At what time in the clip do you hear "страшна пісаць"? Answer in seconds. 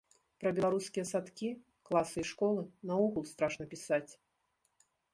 3.37-4.07